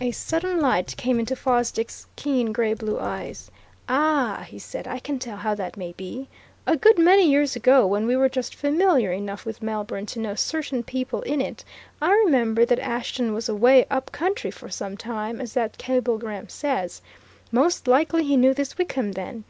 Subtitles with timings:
[0.00, 3.48] A sudden light came into Fosdick's keen grey blue eyes.
[3.88, 4.88] "Ah," he said.
[4.88, 6.26] "I can tell how that may be.
[6.66, 10.34] A good many years ago, when we were just familiar enough with Melbourne to know
[10.34, 11.62] certain people in it,
[12.00, 17.00] I remember that Ashton was away up country for some time as that cablegram says.
[17.52, 19.44] Most likely he knew this Wickham then.